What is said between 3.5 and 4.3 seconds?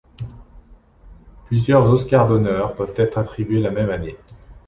la même année.